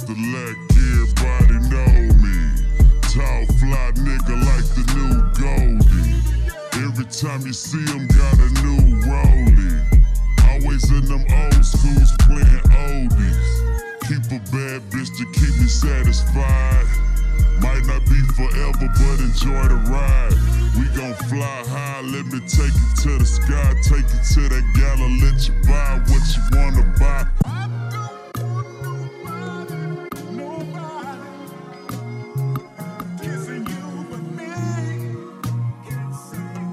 to 0.00 0.16
let 0.32 0.56
everybody 0.72 1.58
know 1.68 1.92
me. 2.24 2.38
Tall 3.12 3.44
fly 3.60 3.92
nigga 4.00 4.40
like 4.48 4.64
the 4.72 4.84
new 4.96 5.20
Goldie. 5.36 6.16
Every 6.80 7.04
time 7.04 7.44
you 7.46 7.52
see 7.52 7.84
him, 7.92 8.06
got 8.08 8.38
a 8.40 8.48
new 8.64 8.80
rollie. 9.04 9.84
Always 10.48 10.88
in 10.90 11.04
them 11.04 11.24
old 11.28 11.64
schools 11.64 12.10
playing 12.24 12.64
oldies. 12.72 13.48
Keep 14.08 14.32
a 14.32 14.40
bad 14.48 14.80
bitch 14.88 15.12
to 15.18 15.24
keep 15.36 15.54
me 15.60 15.68
satisfied. 15.68 16.86
Might 17.60 17.84
not 17.84 18.00
be 18.08 18.20
forever, 18.32 18.88
but 18.96 19.20
enjoy 19.20 19.68
the 19.68 19.76
ride. 19.92 20.32
We 20.78 20.88
gon' 20.96 21.14
fly 21.28 21.64
high, 21.68 22.00
let 22.00 22.24
me 22.32 22.40
take 22.48 22.72
you 22.72 22.88
to 23.04 23.18
the 23.18 23.26
sky. 23.26 23.74
Take 23.84 24.08
you 24.08 24.20
to 24.24 24.48
that 24.48 24.64
gala, 24.72 25.08
let 25.20 25.36
you 25.46 25.54
buy 25.68 26.00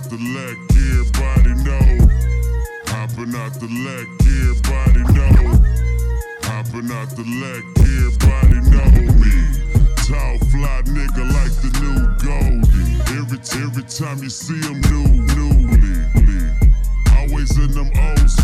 out 0.00 0.10
the 0.10 0.16
leg, 0.16 0.56
everybody 0.70 1.54
know. 1.64 2.08
Hopping 2.86 3.34
out 3.34 3.54
the 3.60 3.68
leg, 3.68 4.06
everybody 4.24 5.02
know. 5.16 5.60
Hopping 6.44 6.90
out 6.92 7.10
the 7.16 7.24
leg, 7.40 7.62
everybody 7.76 8.60
know 8.70 8.90
me. 9.20 9.36
Tall 10.06 10.38
fly 10.48 10.82
nigga 10.86 11.24
like 11.36 11.54
the 11.60 11.70
new 11.80 12.00
Goldie. 12.22 12.96
Every 13.18 13.40
every 13.62 13.84
time 13.84 14.22
you 14.22 14.30
see 14.30 14.60
him 14.60 14.80
new, 14.88 15.08
newly. 15.36 16.00
Always 17.18 17.56
in 17.58 17.72
them 17.72 17.90
old 17.94 18.18
these. 18.18 18.40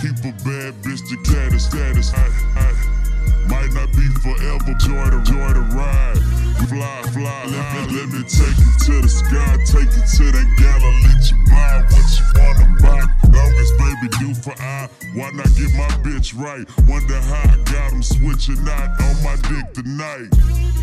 Keep 0.00 0.18
a 0.24 0.32
bad 0.44 0.74
bitch 0.82 1.02
to 1.08 1.16
cater 1.24 1.58
status. 1.58 2.12
I, 2.14 2.26
I, 2.56 3.48
might 3.48 3.72
not 3.72 3.90
be 3.92 4.06
forever, 4.22 4.74
joy 4.78 5.10
the 5.10 5.22
joy 5.24 5.52
the 5.52 5.60
ride. 5.74 6.43
Fly, 6.68 7.02
fly, 7.12 7.44
let, 7.46 7.92
let 7.92 8.08
me 8.08 8.22
take 8.24 8.56
you 8.56 8.72
to 8.86 9.02
the 9.02 9.08
sky, 9.08 9.56
take 9.68 9.90
you 9.92 10.00
to 10.00 10.24
that 10.32 10.48
gala, 10.56 10.90
let 11.04 11.20
you 11.28 11.36
buy 11.44 11.84
what 11.92 12.08
you 12.16 12.24
wanna 12.40 12.66
buy. 12.80 13.04
Longest 13.36 13.76
baby 13.76 14.08
do 14.18 14.34
for 14.34 14.54
I, 14.62 14.88
why 15.12 15.30
not 15.32 15.50
get 15.56 15.74
my 15.76 15.88
bitch 16.00 16.32
right? 16.32 16.64
Wonder 16.88 17.20
how 17.20 17.52
I 17.52 17.56
got 17.68 17.92
him 17.92 18.02
switching 18.02 18.66
out 18.66 18.96
on 18.96 19.14
my 19.22 19.36
dick 19.44 19.74
tonight. 19.74 20.32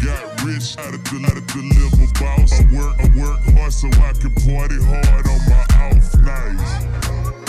Got 0.06 0.44
rich 0.46 0.78
out 0.78 0.94
of 0.94 1.04
the 1.04 1.26
out 1.26 1.38
of 1.38 1.48
deliver 1.48 2.08
boss. 2.20 2.54
I 2.54 2.64
work, 2.70 2.96
I 3.02 3.08
work 3.18 3.40
hard 3.58 3.74
so 3.74 3.88
I 3.88 4.14
can 4.14 4.34
party 4.46 4.78
hard 4.78 5.26
on 5.26 5.42
my 5.50 5.66
off 5.82 6.14
nights. 6.22 7.41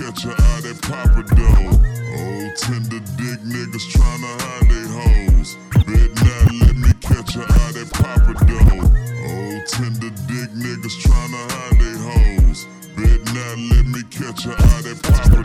Catch 0.00 0.22
her 0.24 0.32
out 0.32 0.64
at 0.64 0.80
Papa 0.80 1.22
Dough. 1.36 1.76
Old 2.16 2.56
tender 2.56 3.00
dick 3.20 3.40
niggas 3.44 3.86
tryna 3.92 4.32
hide 4.40 4.68
they 4.72 4.86
hoes. 4.96 5.56
Bet 5.84 6.10
not 6.24 6.52
let 6.60 6.76
me 6.76 6.92
catch 7.00 7.34
her 7.34 7.44
out 7.44 7.76
at 7.76 7.90
Papa 7.92 8.32
Dough. 8.48 8.80
Old 9.28 9.62
tender 9.68 10.10
dick 10.24 10.50
niggas 10.56 10.96
tryna 11.04 11.42
hide 11.52 11.76
they 11.80 11.96
hoes. 12.06 12.66
Bet 12.96 13.20
not 13.36 13.58
let 13.70 13.86
me 13.92 14.02
catch 14.08 14.44
her 14.44 14.56
out 14.56 14.86
at 14.88 15.02
Papa. 15.02 15.42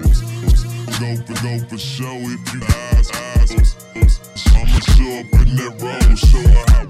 Go 0.99 1.09
for 1.25 1.35
go 1.43 1.59
for 1.67 1.77
show 1.77 2.15
if 2.15 2.53
you 2.53 2.61
eyes 2.63 3.11
eyes. 3.11 3.75
I'ma 4.55 4.79
show 4.95 5.11
up 5.19 5.33
in 5.41 5.49
that 5.59 5.73
road, 5.83 6.17
show 6.17 6.47
her 6.55 6.65
how. 6.71 6.85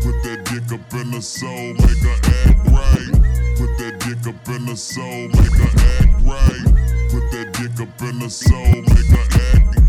Put 0.00 0.22
that 0.24 0.40
dick 0.46 0.72
up 0.72 0.94
in 0.94 1.10
the 1.10 1.20
soul, 1.20 1.74
make 1.74 2.00
her 2.00 2.16
act 2.48 2.66
right. 2.70 3.35
Put 3.56 3.72
that 3.78 3.96
dick 4.04 4.20
up 4.28 4.48
in 4.52 4.66
the 4.66 4.76
soul, 4.76 5.32
make 5.32 5.56
her 5.56 5.72
act 5.96 6.12
right. 6.28 6.64
Put 7.08 7.24
that 7.32 7.56
dick 7.56 7.72
up 7.80 8.02
in 8.04 8.20
the 8.20 8.28
soul, 8.28 8.84
make 8.84 9.08
her 9.16 9.26
act. 9.56 9.80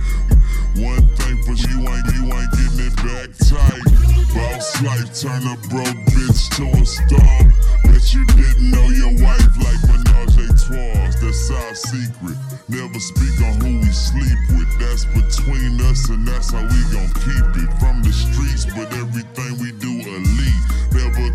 One 0.79 1.03
thing 1.19 1.35
for 1.43 1.51
you 1.51 1.83
ain't 1.83 2.07
you 2.15 2.31
ain't 2.31 2.47
getting 2.55 2.87
it 2.87 2.95
back 3.03 3.27
tight. 3.43 3.83
Boss 4.31 4.71
life 4.87 5.11
turn 5.19 5.43
a 5.51 5.59
broke 5.67 5.99
bitch 6.15 6.47
to 6.55 6.63
a 6.79 6.85
star. 6.87 7.35
Bet 7.83 8.07
you 8.15 8.23
didn't 8.39 8.71
know 8.71 8.87
your 8.87 9.11
wife 9.19 9.51
like 9.59 9.83
Menage 9.83 10.39
a 10.39 10.47
trois. 10.55 11.11
That's 11.19 11.51
our 11.51 11.75
secret. 11.75 12.39
Never 12.71 12.99
speak 13.03 13.35
on 13.51 13.59
who 13.59 13.83
we 13.83 13.91
sleep 13.91 14.39
with. 14.55 14.71
That's 14.79 15.03
between 15.11 15.75
us 15.91 16.07
and 16.07 16.25
that's 16.25 16.55
how 16.55 16.63
we 16.63 16.81
gon' 16.95 17.11
keep 17.19 17.67
it. 17.67 17.71
From 17.83 17.99
the 17.99 18.15
streets, 18.15 18.63
but 18.63 18.87
everything 18.95 19.59
we 19.59 19.75
do 19.75 19.91
elite. 19.91 20.63
Never 20.95 21.27